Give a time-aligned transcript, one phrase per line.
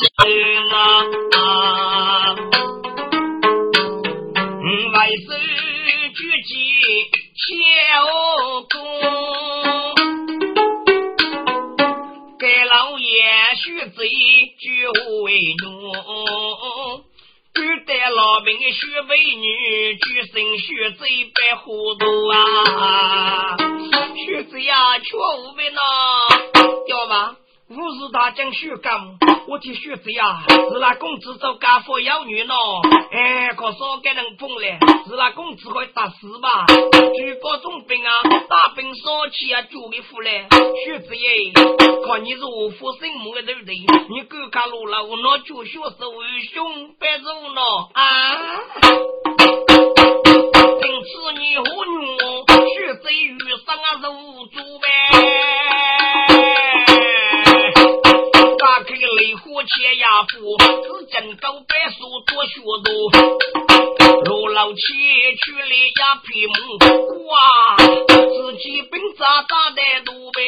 [0.00, 0.06] 啊，
[4.94, 5.28] 万岁
[6.14, 6.54] 举起
[7.34, 7.48] 小
[8.70, 8.76] 公，
[12.38, 13.06] 给老爷
[13.56, 13.98] 许罪
[14.60, 14.66] 就
[15.24, 15.26] 为
[15.64, 15.66] 奴。
[17.86, 23.56] 带老兵的许美女，举身许贼白糊涂啊！
[24.14, 25.80] 许贼呀，却无为呢，
[26.86, 27.36] 要吗？
[27.70, 29.18] 吾是大将徐刚，
[29.58, 32.54] 我的学子呀，是那公子做家父养女呢。
[33.10, 36.64] 哎，可少给人碰嘞，是那公子会打死吧？
[37.16, 38.12] 举国重兵啊，
[38.48, 40.46] 大兵烧起啊，救一副嘞。
[40.86, 41.52] 学子耶，
[42.06, 43.74] 看你是我父生母的对不对？
[44.10, 47.60] 你敢看路了，我那就学是为兄白走呢
[47.94, 48.60] 啊！
[50.80, 52.16] 因此你和女
[59.88, 62.92] 火切牙斧，只见高白树多学多，
[64.26, 66.52] 如老七去了呀皮木，
[67.26, 67.32] 哇，
[68.06, 70.42] 自己兵扎扎的路呗，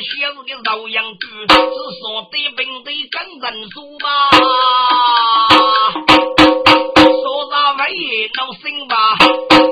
[0.00, 1.54] 些日的朝阳剧，只
[2.00, 4.06] 说得兵得跟人数吧，
[6.96, 7.94] 说啥玩意
[8.34, 8.94] 闹心吧，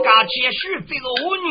[0.05, 1.49] 干起许这个蜗牛，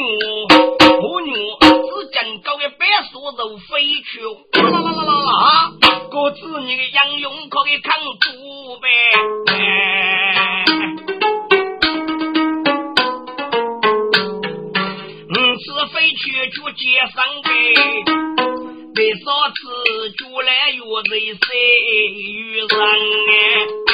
[1.01, 1.67] 蜗牛只
[2.13, 3.65] 见高一百说都飞
[4.03, 4.21] 去，
[4.61, 5.73] 啦啦啦啦啦啦，
[6.11, 8.25] 个子女杨勇可以扛住
[8.79, 8.87] 呗，
[16.13, 17.49] 去就接上呗。
[18.95, 19.19] 为啥
[19.49, 19.59] 子
[20.17, 21.37] 就来哟人谁
[22.33, 22.79] 遇上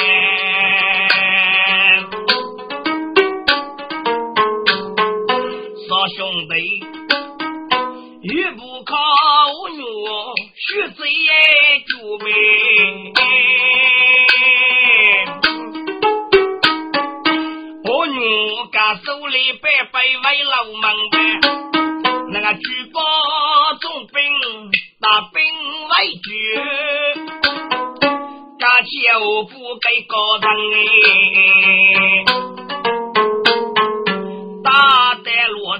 [5.86, 6.52] 说兄弟，
[8.22, 8.96] 遇不靠
[9.76, 10.98] 我，学贼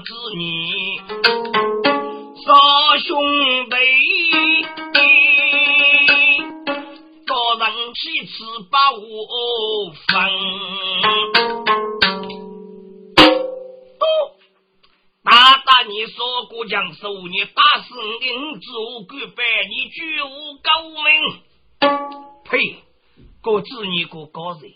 [0.05, 0.97] 子女，
[2.45, 2.53] 少
[2.99, 3.17] 兄
[3.71, 3.75] 弟，
[7.25, 8.33] 高人起吃
[8.69, 9.01] 把我
[10.05, 10.05] 分。
[15.23, 15.31] 大
[15.65, 20.69] 大你说过将手，你打死你做个百，你居无高
[21.01, 21.03] 明。
[22.43, 22.75] 呸！
[23.41, 24.71] 个子你个高人，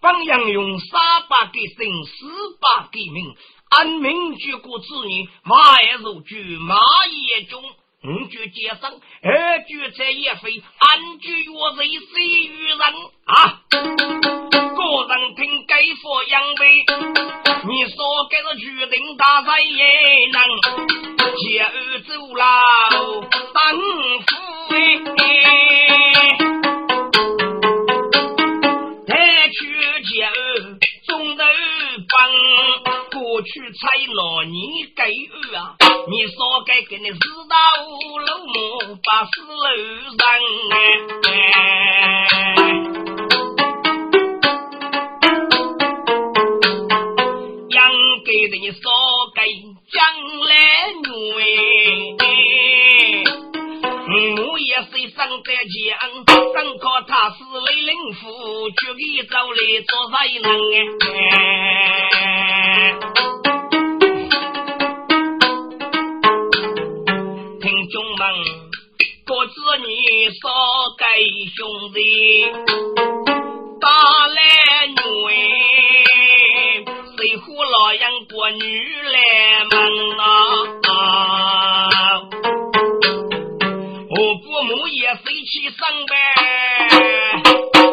[0.00, 0.98] 本应用三
[1.28, 3.36] 百给生，四百给命。
[3.70, 6.76] 按名举过子女，马也如举，马
[7.10, 7.62] 也中。
[8.06, 12.78] 五句接生，二句在也非，安句若人谁与人
[13.24, 13.62] 啊？
[13.70, 16.84] 个人听该佛养背，
[17.66, 20.42] 你说该是决定大赛也能
[21.38, 22.42] 接二走牢
[23.54, 23.80] 当
[24.20, 24.36] 夫
[24.74, 24.76] 哎，
[33.54, 34.18] 去采纳
[34.50, 35.78] 你给予啊，
[36.10, 37.54] 你说该给你四大
[37.84, 38.52] 五楼木
[38.96, 39.54] 八四楼
[40.18, 40.26] 上
[40.72, 41.22] 哎，
[47.68, 47.78] 养
[48.26, 48.90] 给的你说
[49.36, 49.46] 该
[49.92, 50.02] 将
[50.48, 50.52] 来
[51.04, 51.06] 女，
[54.42, 55.72] 我也是上在江，
[56.26, 57.36] 上靠他是
[57.70, 59.00] 雷灵夫，就给
[59.30, 59.56] 找来
[59.86, 60.12] 做才
[60.42, 60.50] 能
[62.18, 62.33] 哎。
[70.30, 70.48] 少
[70.98, 71.04] 给
[71.56, 71.98] 兄弟
[73.80, 73.88] 打
[74.26, 74.36] 来
[74.86, 74.94] 女，
[77.16, 78.62] 谁呼老杨过女
[79.02, 79.18] 来
[79.70, 79.72] 门
[80.16, 80.20] 呐？
[84.10, 85.78] 我父母也随去上
[86.08, 86.12] 班，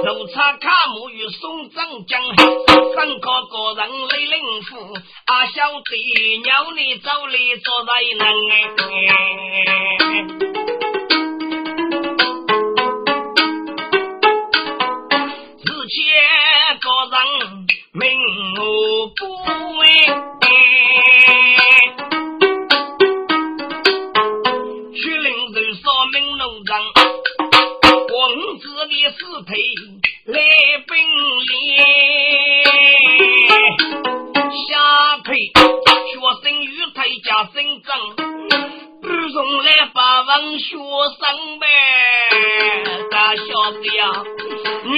[0.05, 2.21] 路差卡木与宋长江，
[2.95, 4.69] 上课个人来领福。
[5.25, 8.21] 阿小弟，鸟你走哩做哪一男？
[40.59, 41.65] 学生呗，
[43.09, 44.07] 大小子呀，
[44.83, 44.93] 男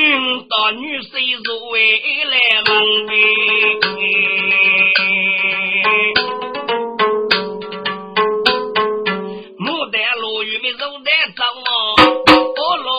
[0.49, 1.11] 当女婿，
[1.43, 1.75] 做未
[2.25, 2.33] 来
[2.65, 2.71] 郎
[3.07, 3.11] 呗。
[9.59, 11.69] 牡丹、罗玉梅走在朝我，
[12.35, 12.89] 我罗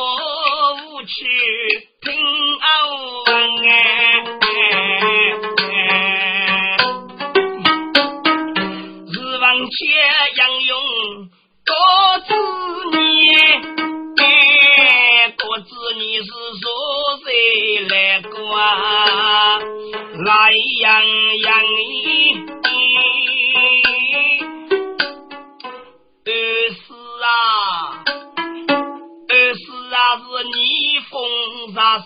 [0.75, 1.15] 五去
[2.00, 2.07] 平
[2.61, 2.67] 安
[3.27, 3.31] 门
[3.69, 3.71] 哎。
[9.07, 9.73] 日往钱
[10.37, 10.39] 江，
[11.65, 11.73] 哥。
[12.26, 12.31] 子
[12.93, 12.99] 你
[14.23, 14.25] 哎，
[15.37, 16.26] 不知你是
[16.61, 16.65] 啥
[17.25, 17.26] 谁
[17.88, 17.93] 来
[18.23, 18.35] 过？
[20.25, 20.31] 来
[20.81, 20.85] 养
[21.43, 21.75] 养你
[27.25, 27.26] 啊，
[29.29, 30.56] 啊是你
[31.11, 31.12] 风
[31.75, 32.05] 沙沙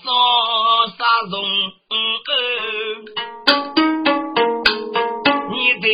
[0.96, 0.98] 沙
[1.30, 1.34] 中，
[5.50, 5.84] 你的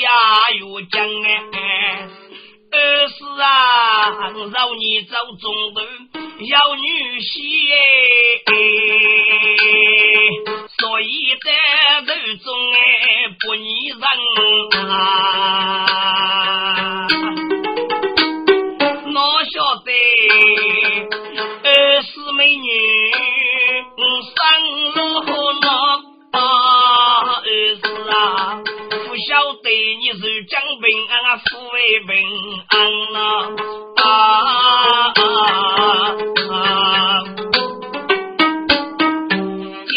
[0.00, 0.04] 呀
[0.60, 0.94] 又减
[1.52, 1.83] 哎。
[3.08, 5.80] 是啊，让你走中路，
[6.46, 7.32] 要女婿。
[31.36, 32.12] 富贵平
[32.68, 32.74] 安
[33.12, 33.18] 呐！
[34.02, 34.04] 啊
[36.50, 37.24] 啊！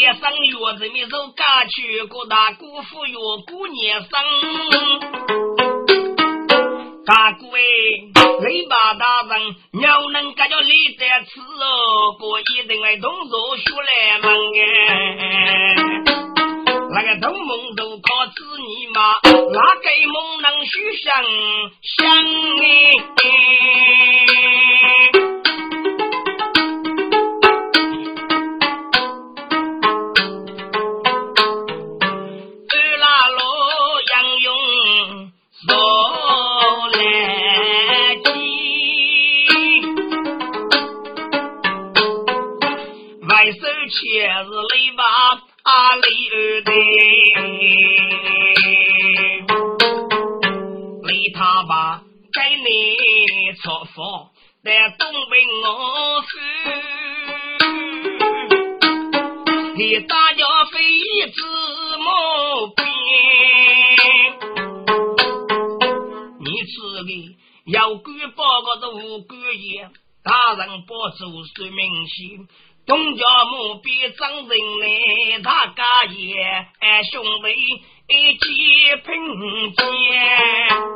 [0.16, 3.14] 生月子没走，干去各大姑父月
[3.46, 4.10] 过年生。
[7.06, 7.58] 干姑哎，
[8.40, 9.38] 嘴巴大张，
[9.72, 15.74] 鸟能感觉你在吃哦，哥一定来动手学来忙哎，
[16.90, 17.48] 那个都忙。
[18.38, 19.18] 是你吗？
[19.24, 21.10] 哪个梦能许生
[21.82, 22.06] 生
[22.62, 22.62] 你？
[43.52, 45.02] 手牵着你吧，
[45.62, 46.02] 阿里
[46.64, 46.70] 的，
[51.06, 52.02] 你他爸
[52.32, 52.66] 给你
[53.54, 53.62] 出
[53.94, 54.02] 府
[54.98, 55.00] 东，
[59.76, 61.40] 你大娘费一只
[61.98, 62.84] 毛病，
[66.40, 67.36] 你这里
[67.66, 69.88] 要官报告无官爷，
[70.22, 71.24] 大人不走
[71.54, 72.48] 是明星。
[72.88, 74.48] 东家墓碑张人
[74.80, 74.86] 来，
[75.44, 76.40] 他家也
[76.80, 77.52] 哎兄弟
[78.08, 78.40] 一起
[79.04, 79.06] 拼
[79.74, 79.78] 接。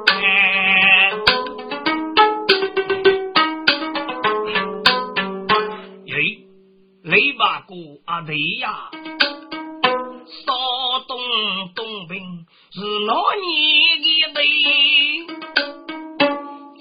[0.08, 0.22] 哎，
[7.04, 7.74] 雷把哥
[8.06, 8.90] 阿弟呀，
[10.46, 10.54] 少
[11.06, 11.18] 东
[11.74, 14.40] 东平是哪年的队？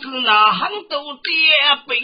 [0.01, 1.19] 是那很都的
[1.85, 1.99] 北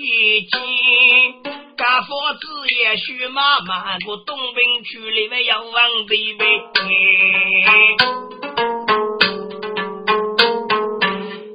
[0.51, 1.46] 京。
[1.77, 2.09] 干父
[2.41, 5.73] 子也许妈妈过东兵区里边有往
[6.07, 6.49] 这边。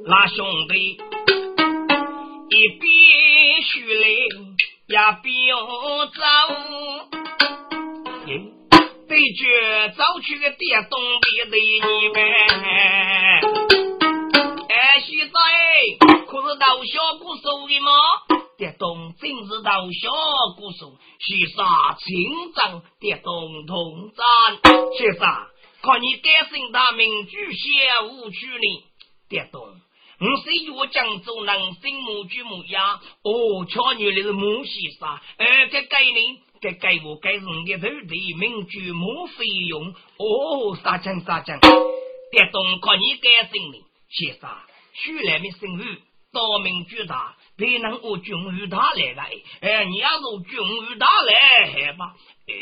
[0.05, 0.97] 那兄弟
[2.49, 2.89] 一边
[3.65, 4.07] 去来
[4.87, 4.89] 一
[5.21, 5.53] 边
[6.15, 6.21] 走，
[9.09, 12.17] 被绝走去的爹东边的你们。
[14.69, 15.35] 哎，徐仔，
[16.27, 17.91] 可是到小姑手的吗？
[18.63, 21.67] 铁东真是大小姑苏先生，
[21.99, 24.73] 请站铁东同站。
[24.97, 25.27] 先生，
[25.81, 28.83] 看你单身大名居，小舞曲呢？
[29.27, 35.09] 铁东，我虽我江州男生母居母家，哦，巧女的是母先生。
[35.37, 39.89] 而，该该你，该该我，该是你的徒弟，名句母费用。
[39.89, 41.53] 哦，沙青沙青，
[42.31, 43.85] 铁东，看你单身呢？
[44.09, 44.49] 先生，
[44.93, 46.01] 去来没生日？
[46.33, 49.31] 道明巨大，别能我军武大来来。
[49.61, 52.15] 哎，你要是军武大来，还吧？
[52.47, 52.53] 哎，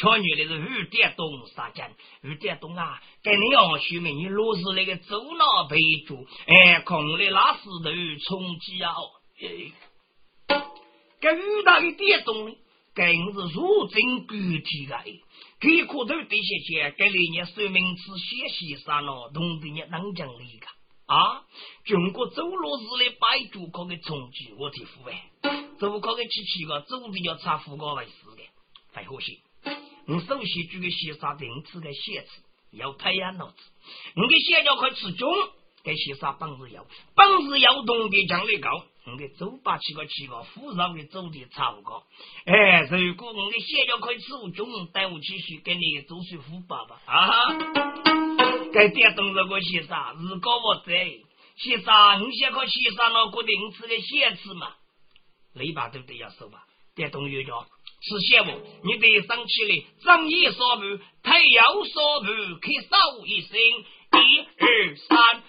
[0.00, 1.84] 瞧你那是雨点东杀进，
[2.22, 6.14] 雨点东啊，跟你讲秀明，你落是那个走脑背脚，
[6.46, 7.90] 哎，空的拉石头
[8.24, 8.94] 冲击啊！
[9.42, 9.72] 哎，
[11.20, 12.56] 这雨大的点东，
[12.94, 14.96] 更是如针具体的。
[15.60, 20.66] 给苦头的些些，给那年说明之先先上了，同的人能讲理个？
[21.08, 21.42] 啊？
[21.84, 25.30] 中国走路时的摆主可给冲击我的父哎，
[25.78, 28.42] 走可给七七个走的要查户口为事的。
[28.92, 29.40] 太可惜，
[30.06, 33.56] 我首先举个先生定制的写字，要培养脑子。
[34.16, 35.28] 我给写脚快吃中，
[35.82, 38.84] 给先生本事要，本事要懂得将来高。
[39.06, 42.04] 我给走把七个七个，扶上的走的差不多。
[42.44, 48.07] 哎，如果我给写脚快吃中，带我继续给你做水虎爸爸啊！
[48.72, 50.92] 该电动这个先生，如果我在
[51.56, 54.74] 先生，你先靠先生那个定制的写字嘛，
[55.54, 56.16] 你把都得？
[56.16, 57.66] 要收吧，电动有叫。
[58.00, 58.52] 是羡慕
[58.84, 60.82] 你得上起来，正义所不，
[61.24, 65.42] 太阳所不，可扫一声，一二三，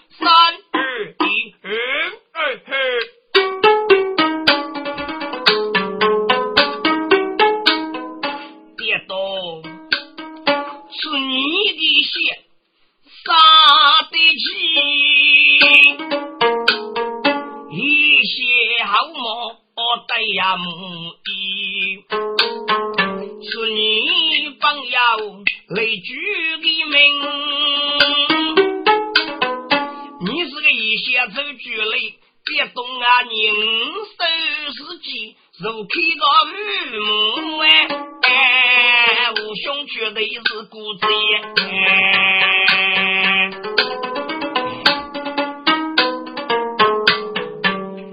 [35.02, 35.90] 己，如开
[36.20, 37.68] 个玉木哎，
[39.32, 41.00] 我兄绝对是孤子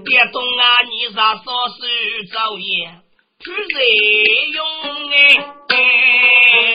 [0.05, 0.63] 别动啊！
[0.89, 2.89] 你啥说是造业？
[3.39, 3.77] 去谁
[4.53, 4.59] 用
[5.11, 5.15] 哎？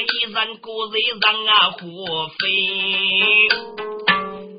[0.02, 1.80] 一人个人让啊活
[2.28, 2.40] 飞，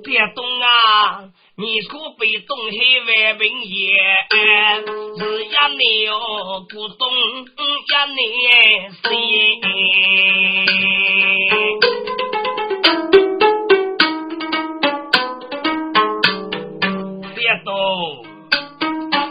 [0.03, 1.31] 别动啊！
[1.63, 3.95] 你可被动黑万兵也，
[5.17, 8.19] 是呀你哦不懂呀你
[9.01, 9.07] 谁？
[17.33, 17.71] 别动，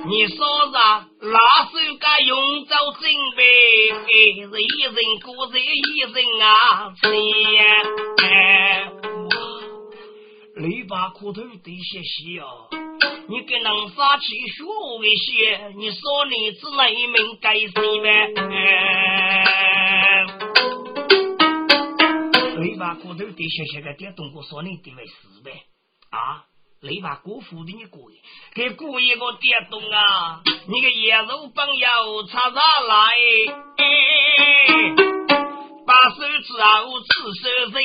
[0.08, 0.38] 你说
[0.72, 1.04] 啥？
[1.20, 3.02] 拿手噶用着准
[3.36, 3.40] 备，
[4.08, 4.10] 是
[4.62, 6.48] 一人过人一人啊！
[7.02, 7.06] 钱，
[10.62, 12.68] 你把裤头得些些哦，
[13.28, 14.62] 你给人杀起学
[15.02, 18.30] 一些，你说你只能一名该死呗？
[22.60, 25.50] 你把裤头得些些个点动过说你地位是呗？
[26.10, 26.44] 啊？
[26.80, 28.08] 你把姑父的你过，
[28.54, 30.42] 给姑一个点动啊！
[30.68, 32.62] 你个野肉朋友插上来，
[35.84, 37.06] 把手指啊我指
[37.40, 37.82] 手指，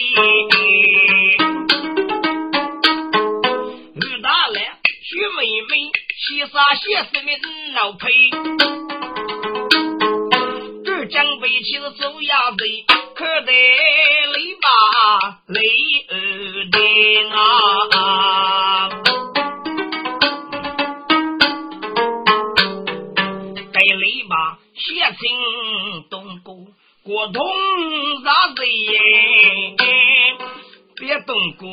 [6.27, 7.31] 妹，西沙先生的
[7.73, 8.09] 老配，
[10.83, 12.57] 这江北其实走鸭子，
[13.15, 13.51] 可得
[14.35, 14.67] 你把
[15.47, 15.61] 雷
[16.09, 16.13] 儿
[16.71, 16.77] 的
[17.33, 17.37] 啊！
[24.75, 25.17] 写成
[26.09, 26.55] 东过
[27.03, 27.43] 国通
[28.23, 29.75] 啥子耶？
[30.95, 31.67] 别东过，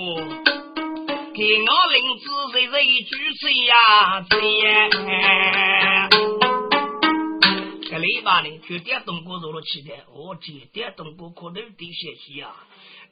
[1.36, 4.22] 给我领子谁谁举谁呀？
[4.30, 4.38] 谁？
[7.90, 12.54] 这里吧呢，就点东过做了起来，我见点东过可能得学习啊。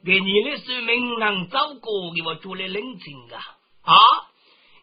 [0.05, 3.43] 给你的生命能照顾，给我做了冷静啊
[3.81, 3.93] 啊！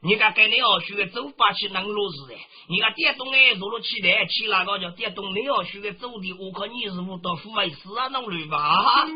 [0.03, 2.35] 你看，跟你要学个走法去能落实的。
[2.71, 9.07] 你看电动哎，坐了起来，起那个叫电动，你要学个走的，我靠，你是不到富美斯啊，弄乱吧？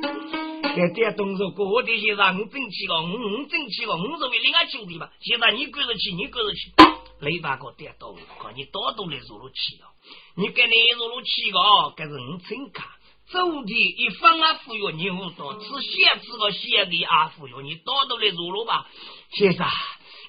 [0.77, 5.11] 这电动说过的些让我争气了，我我争气了，我作为另外兄弟吧。
[5.23, 6.71] 现在你跟着去，你跟着去，
[7.21, 9.89] 雷把个电动，看你多多的坐了起了。
[10.37, 12.99] 你跟你坐了起个，这是我真卡。
[13.33, 18.87] 走的一方啊，服务你不多，吃咸吃个咸的啊，服务你多多的坐了吧，
[19.33, 19.67] 先生。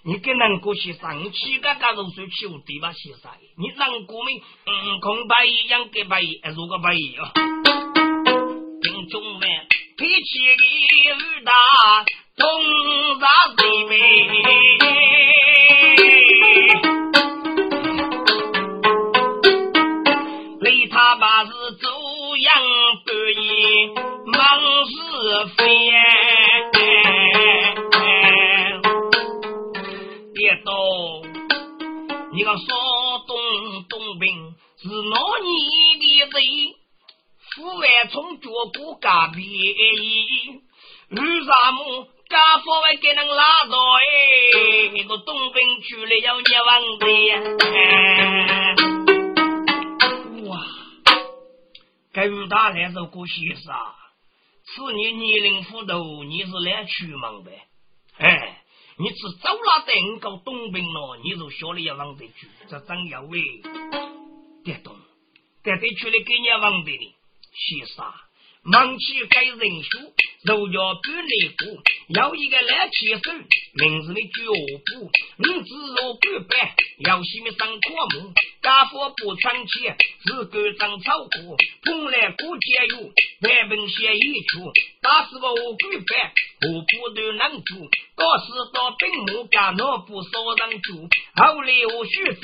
[0.08, 2.94] 你跟南过去上去个加入水球对吧？
[2.94, 4.40] 先生，你南过没？
[4.68, 6.22] 嗯，空白一样给白，
[6.56, 7.32] 如果白哦。
[8.84, 9.50] 听众们，
[9.98, 11.52] 提起的雨大，
[12.38, 12.46] 东
[13.20, 13.26] 沙
[13.58, 13.94] 水美。
[20.62, 21.90] 雷他把是走
[22.38, 22.64] 样
[23.06, 23.88] 不易，
[24.28, 24.40] 忙
[24.86, 25.85] 是非。
[38.56, 40.62] 从脚骨干便宜，
[41.10, 44.02] 为啥么家父还给人拉倒哎？
[44.94, 47.06] 那个东兵去了要捏王的，
[50.48, 50.66] 哇！
[52.14, 53.76] 该武大来这个先生，
[54.64, 57.52] 此年年龄糊涂，你是来出门的，
[58.20, 58.62] 哎。
[58.98, 63.42] 你只走了等个东兵咯，你就晓得要往这去，这真要喂，
[64.64, 64.96] 别动，
[65.62, 67.14] 得得出来给你往这里，
[67.52, 68.06] 先生。
[68.66, 70.00] 忙起该人数，
[70.46, 73.32] 都要不内股，有一个来牵手，
[73.74, 74.46] 名字的脚
[74.86, 83.10] 步，你只有半百，要西面上阔木，家父不穿钱，只管长草坡，蓬莱过节有，
[83.42, 84.72] 百本写一出，
[85.02, 86.34] 打死我半百，
[86.68, 92.42] 我不都能住，到时到兵木干那不少人住，后来我学谁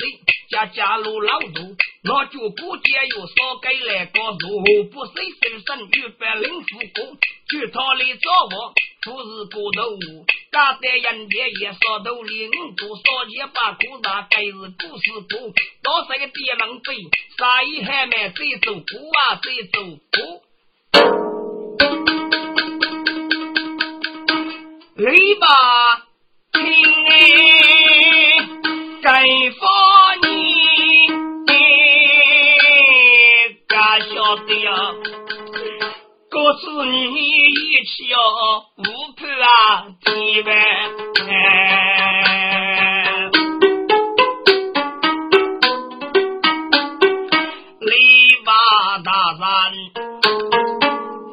[0.50, 6.12] 家家路老多，那就过节有少给来个路，不谁手上有。
[6.18, 7.18] 百灵富公
[7.50, 8.72] 去他里找我，
[9.04, 9.98] 不是过头，
[10.52, 15.40] 大在人家也少头里，五多少钱把苦大，该是故事多，
[15.82, 16.94] 到这个地门飞，
[17.36, 18.82] 啥也还没再走过
[19.18, 19.82] 啊，再走
[20.12, 20.42] 过。
[24.94, 26.06] 来吧，
[26.52, 26.62] 亲
[27.10, 27.18] 哎，
[29.02, 29.10] 该
[29.58, 29.60] 放
[36.54, 38.82] 子你一起哦，无
[39.16, 40.10] 怕啊，几
[40.42, 40.50] 万。
[47.80, 47.90] 篱
[48.44, 48.48] 笆
[49.02, 49.42] 大山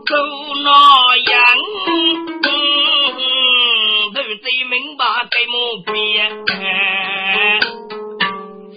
[0.06, 0.12] 走
[0.64, 0.68] 那
[1.18, 1.36] 样，
[4.14, 5.54] 都最明白该么
[5.86, 5.94] 变。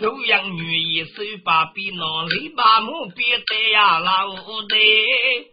[0.01, 4.35] 走样女一手把笔拿，篱笆木别得呀，老
[4.69, 5.52] 的。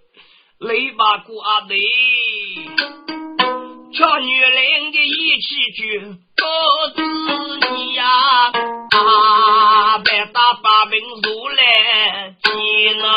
[0.69, 1.75] 雷把过阿妹，
[3.91, 5.99] 瞧女人的一起去
[6.37, 6.45] 告
[6.95, 7.01] 知
[7.73, 13.07] 你呀，啊，白大把兵如来见了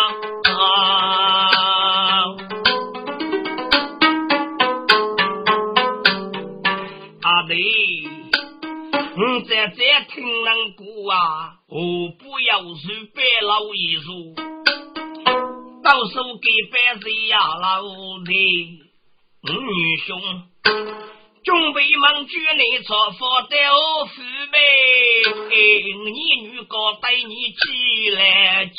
[0.57, 2.25] 啊，
[7.21, 7.55] 阿妹，
[9.15, 11.77] 你在这听人过啊，我
[12.19, 14.52] 不要随便老一说。
[15.83, 17.83] 到手给白贼呀老
[18.25, 18.31] 的，
[19.43, 20.21] 女兄
[21.43, 23.57] 准备忙举你朝佛豆
[24.07, 24.57] 腐呗，
[26.05, 26.11] 你
[26.47, 28.77] 女高带你起来见。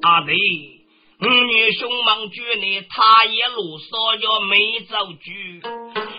[0.00, 0.32] 阿弟，
[1.18, 5.30] 女兄忙举你，他一路说要没走住。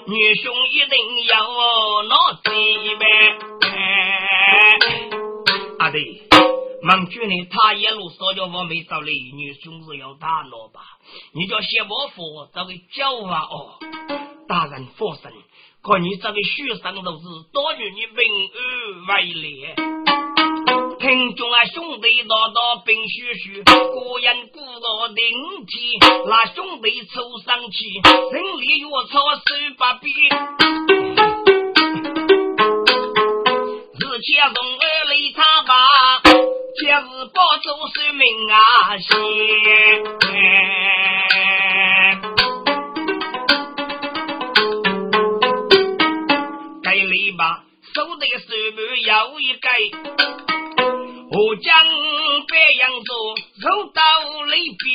[0.08, 3.06] 女兄一定要拿几百，
[5.80, 6.22] 阿弟，
[6.84, 7.48] 孟军呢？
[7.50, 10.82] 他一路说叫我没道理，女兄是要打闹吧？
[11.34, 13.80] 你叫谢伯父找个教啊哦，
[14.48, 15.32] 大人放心，
[15.82, 18.52] 看你这个学生都是多与你平
[19.08, 19.76] 安为烈。
[21.06, 23.74] 听众啊，兄弟道道并须须，个
[24.24, 25.16] 人孤老顶
[25.68, 29.40] 天，那兄弟凑上去，人力药草手
[29.78, 30.12] 把边，
[33.94, 35.74] 日前从二里他吧，
[36.24, 39.08] 今日保住生命啊先，
[46.82, 47.60] 该篱笆
[47.94, 49.70] 手的手板有一盖。
[51.38, 51.68] 我将
[52.48, 54.02] 白羊座走到
[54.46, 54.88] 里边，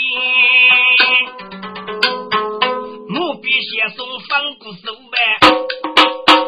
[3.09, 5.14] 目必先送方骨手呗，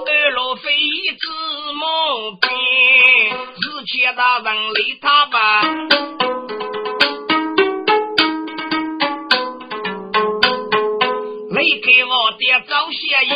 [0.07, 0.65] 二路飞
[1.21, 1.29] 子
[1.75, 1.85] 毛
[2.41, 2.49] 边，
[3.37, 5.37] 日前大人理他吧，
[11.51, 13.35] 离开我的早些夜，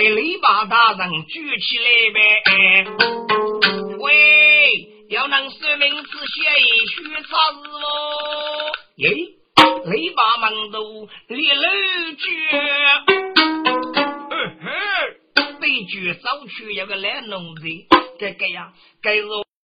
[0.00, 1.84] 给篱笆大人举起来
[2.14, 2.18] 呗，
[3.98, 8.72] 喂，要能说明字写一句啥字哦？
[8.96, 9.36] 咦，
[9.90, 11.62] 篱笆门都立楼
[12.16, 12.48] 举，
[15.60, 17.86] 被举走去一个来弄的，
[18.18, 19.49] 这个呀，该是。